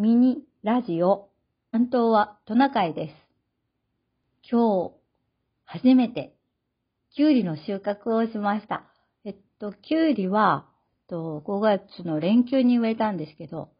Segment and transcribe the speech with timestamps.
[0.00, 1.28] ミニラジオ
[1.72, 3.14] 担当はトナカイです。
[4.50, 4.92] 今日、
[5.66, 6.34] 初めて、
[7.14, 8.86] キュウリの収穫をしました。
[9.26, 10.66] えっと、キュウリは、
[11.06, 13.72] と5月の連休に植えたんですけど、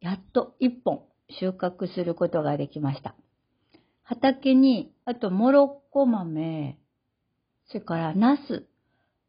[0.00, 1.04] やっと1本
[1.38, 3.14] 収穫することができました。
[4.02, 6.76] 畑に、あと、モロッコ豆、
[7.68, 8.66] それからナス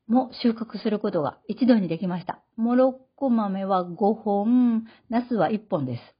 [0.07, 2.41] も収穫することが一度にできました。
[2.55, 6.18] モロッコ豆は5本、ナスは1本です。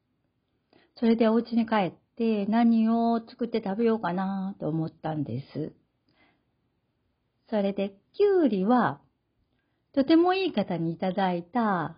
[0.99, 5.71] それでお家に帰って何を作って食べようかなと思ったんです。
[7.49, 8.99] それで、きゅうりは、
[9.93, 11.97] とてもいい方にいただいた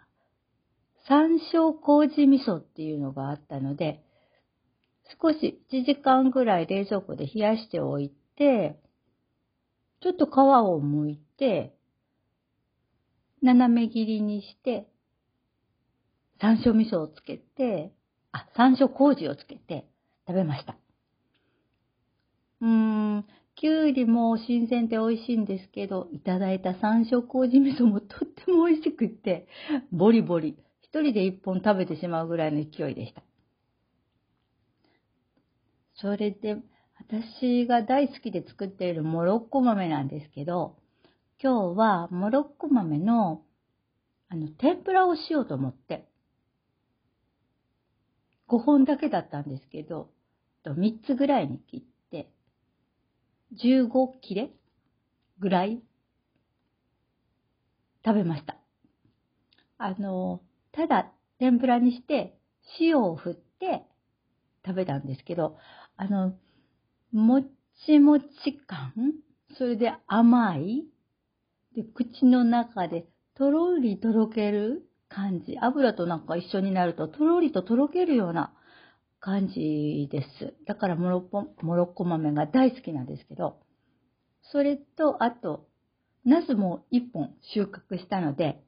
[1.07, 4.03] 山椒麹味噌っていうのがあったので、
[5.21, 8.79] 少し1時間ぐらい冷蔵庫で冷やしておいて、
[10.01, 11.75] ちょっと皮を剥いて、
[13.41, 14.87] 斜め切りにして、
[16.39, 17.91] 山椒味噌をつけて、
[18.31, 19.85] あ、山椒麹をつけて
[20.27, 20.75] 食べました。
[22.61, 29.47] うーん、きゅうりも新鮮で美味しいんですけど、いただいた山椒麹味噌もとっても美味しくって、
[29.91, 33.23] ボリボリ、一人で一本食べてしまうぐらいの勢いでした。
[35.95, 36.57] それで、
[36.97, 40.77] 私が大好きで作っているモロッコ豆なんですけど、
[41.41, 43.41] 今日はモロッコ豆の
[44.29, 46.07] あの天ぷらをしようと思って、
[48.51, 50.09] 5本だけだったんですけど、
[50.65, 52.29] 3つぐらいに切って、
[53.53, 54.51] 15切れ
[55.39, 55.81] ぐらい
[58.05, 58.57] 食べました。
[59.77, 60.41] あの、
[60.73, 62.37] ただ天ぷらにして
[62.79, 63.83] 塩を振って
[64.65, 65.57] 食べたんですけど、
[65.95, 66.33] あの、
[67.13, 67.41] も
[67.85, 68.25] ちもち
[68.67, 68.93] 感
[69.57, 70.83] それで甘い
[71.73, 75.57] で、口の中でとろりとろける感じ。
[75.59, 78.53] 油となんか一緒になるととろりととろけるような
[79.19, 80.55] 感じです。
[80.65, 83.59] だからモロッコモロッコ豆が大好きなんですけど、
[84.51, 85.67] それと、あと、
[86.25, 88.63] ナスも一本収穫したので、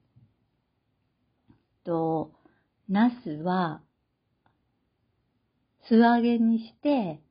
[1.84, 2.32] と、
[2.88, 3.82] ナスは、
[5.88, 7.22] 素揚げにして、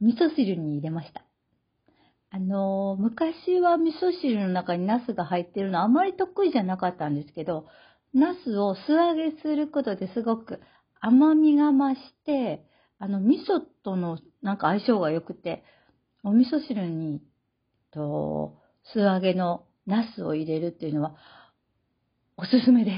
[0.00, 1.27] 味噌汁に入れました。
[2.30, 7.66] あの、昔は味噌汁の中にナスが入ってるのあまり得意じゃなかったんですけど、
[8.12, 10.60] ナスを素揚げすることですごく
[11.00, 12.64] 甘みが増して、
[12.98, 15.64] あの、味噌とのなんか相性が良くて、
[16.24, 17.22] お味噌汁に、
[17.92, 18.58] と、
[18.92, 21.16] 素揚げのナスを入れるっていうのは、
[22.36, 22.92] おすすめで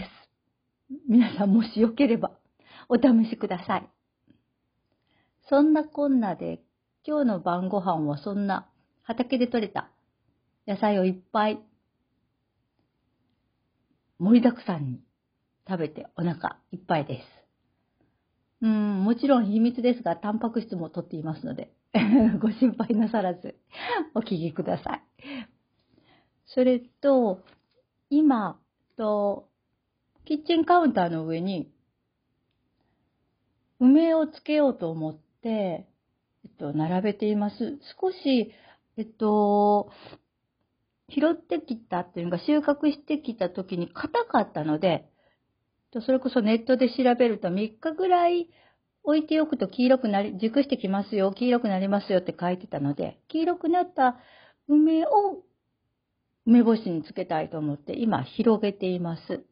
[0.88, 0.90] す。
[1.08, 2.32] 皆さんもしよければ、
[2.88, 3.88] お試しください。
[5.48, 6.62] そんなこんなで、
[7.04, 8.69] 今日の晩ご飯はそんな
[9.10, 9.90] 畑で採れた
[10.68, 11.58] 野菜をいっぱい
[14.20, 15.00] 盛りだくさんに
[15.68, 17.24] 食べてお腹いっぱいです。
[18.62, 21.72] うん、もちろん秘密ですが、タンパク質も取っていますので、
[22.40, 23.56] ご心配なさらず
[24.14, 25.02] お聞きください。
[26.46, 27.42] それと、
[28.10, 28.60] 今、
[28.96, 29.48] と、
[30.24, 31.72] キッチンカウンターの上に、
[33.80, 35.48] 梅をつけようと思って、
[36.44, 37.78] えっと、並べています。
[38.00, 38.52] 少し、
[39.00, 39.90] えっと、
[41.08, 45.08] 拾ってきたっていうのが収穫してきた時に硬かったので、
[46.04, 48.50] それこそネットで調べると3日ぐらい
[49.02, 54.18] 置いておくと黄色くなり、熟してきますよ、黄色くなりますよって書いてたので、黄色くなった
[54.68, 55.42] 梅を
[56.44, 59.46] 梅干しにつけたいと思って今広げています。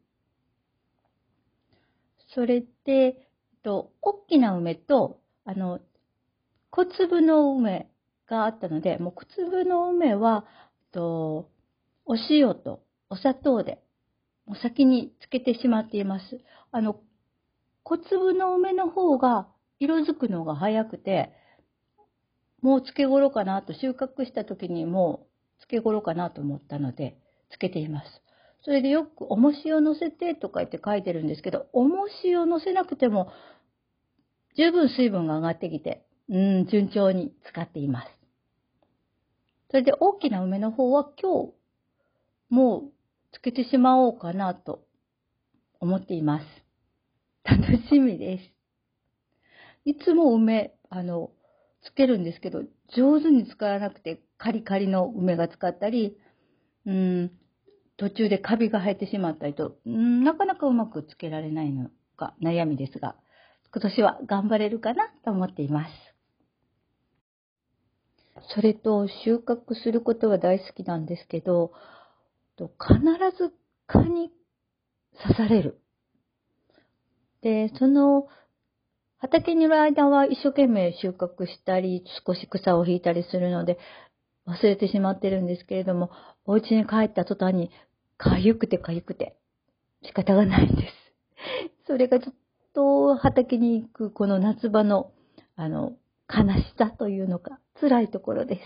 [2.35, 3.27] それで、
[3.63, 5.79] と、大きな梅と、あの、
[6.69, 7.89] 小粒の梅
[8.29, 10.45] があったので、もう小粒の梅は、
[10.91, 11.49] と
[12.05, 13.79] お塩とお砂糖で、
[14.47, 16.39] お先につけてしまっています。
[16.71, 16.99] あの、
[17.83, 19.47] 小粒の梅の方が
[19.79, 21.33] 色づくのが早くて、
[22.61, 25.27] もう漬け頃かなと、収穫した時にも
[25.57, 27.17] う漬け頃かなと思ったので、
[27.51, 28.07] つけています。
[28.63, 33.31] それでよく、重しを乗せてとか言って書いてるんですけど、重しを乗せなくても、
[34.57, 38.18] 十分水分が上がってきて、うん、順調に使っています。
[39.69, 41.53] それで大きな梅の方は今日、
[42.49, 42.91] もう
[43.31, 44.83] つけてしまおうかなと
[45.79, 46.45] 思っています。
[47.45, 48.43] 楽しみです。
[49.85, 51.31] いつも梅、あの、
[51.83, 52.63] つけるんですけど、
[52.95, 56.17] 上手に使わなくてカリカリの梅が使ったり、
[56.85, 57.31] うん、
[57.97, 63.15] 途中でカビが生えてしまったりと、うん、なかなかうまくつけられないのが悩みですが、
[63.71, 65.91] 今年は頑張れるかなと思っています。
[68.53, 71.71] それと収穫することは大好きなんですけど、
[72.57, 72.67] 必
[73.37, 73.53] ず
[73.87, 74.31] 蚊に
[75.21, 75.81] 刺される
[77.41, 78.27] で、その、
[79.17, 83.77] 畑にいる間は一生懸命収穫したり、少し草を引いたりするので、
[84.47, 86.11] 忘れてしまってるんですけれども、
[86.45, 87.71] お家に帰った途端に、
[88.17, 89.37] かゆくてかゆくて、
[90.03, 90.93] 仕方がないんです。
[91.87, 92.33] それがちょっ
[92.73, 95.11] と畑に行くこの夏場の、
[95.55, 95.93] あの、
[96.29, 98.61] 悲しさというのか、辛いところです。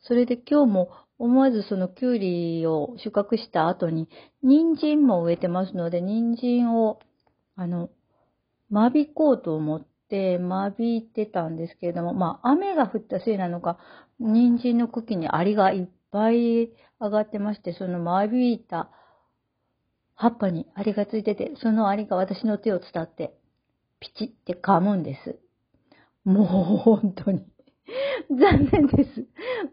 [0.00, 4.08] それで今日も思わずそのキュウリを収穫した後に、
[4.42, 6.98] 人参も植えてますので、人参を、
[7.54, 7.90] あの、
[8.70, 13.78] 間引こうと思って間引いてたんですけれども、まあ雨が降ったせいなのか、
[14.18, 18.90] 人参の茎にアリがいっぱい上がってまして、その間引いた
[20.14, 23.34] 葉っぱにアリがついてて、そのアリが私の手を伝って、
[24.00, 25.38] ピチって噛むんです。
[26.24, 27.44] もう本当に
[28.30, 29.26] 残念です。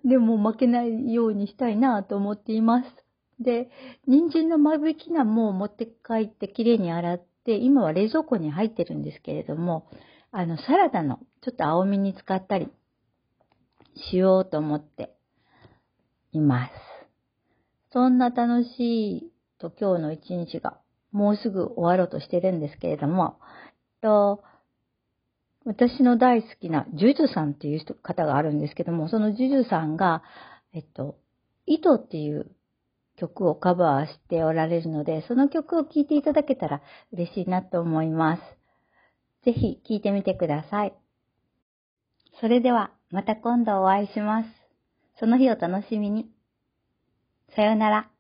[0.04, 2.90] でも負けないようにしたいなと思っています。
[3.40, 3.69] で、
[4.07, 9.88] 人参の間引き菜も持って帰ってきれいに洗って、今は冷蔵庫に入ってるんですけれども、
[10.31, 12.69] あの、サラダのちょっと青みに使ったり
[13.95, 15.16] しようと思って
[16.31, 16.72] います。
[17.92, 20.80] そんな楽しいと今日の一日が
[21.12, 23.40] もうすぐ終わろうとしてるんですけれども、
[24.02, 24.44] と
[25.65, 30.23] 私の大好きなジュジュさんっていう人方があるんですけども、そのジュジュさんが、
[30.73, 31.17] えっと、
[31.65, 32.51] 糸っていう
[33.17, 38.41] 曲をカバーしておられるので、その曲を聴いていただけたら嬉しいなと思います。
[39.45, 40.94] ぜひ聴いてみてください。
[42.39, 44.50] それではまた今度お会いします。
[45.19, 46.29] その日を楽しみに。
[47.56, 48.19] さようなら。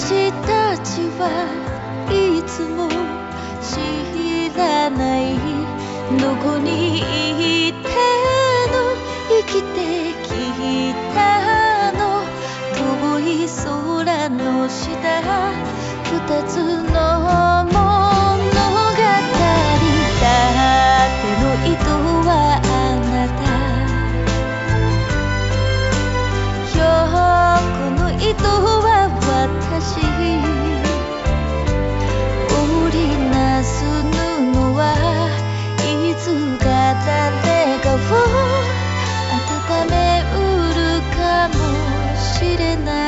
[0.00, 1.26] 私たちは
[2.08, 2.88] いつも
[3.60, 5.34] 知らない
[6.16, 6.98] どこに
[7.68, 7.78] いて
[8.70, 8.94] の
[9.28, 12.22] 生きてきたの
[12.76, 14.86] 遠い空の下
[16.04, 16.54] 二つ
[16.92, 17.57] の
[42.84, 43.07] し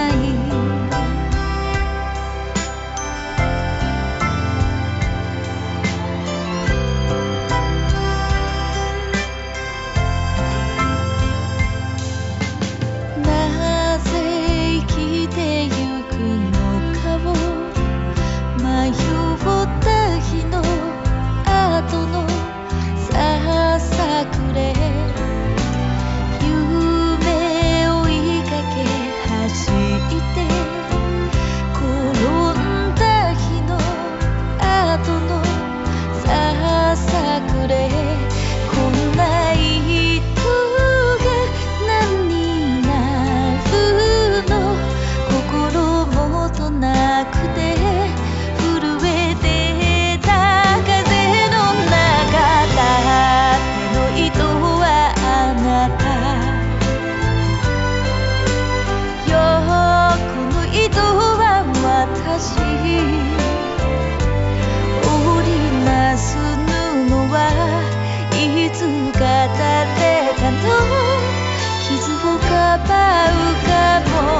[72.87, 74.01] パウカ
[74.35, 74.40] も。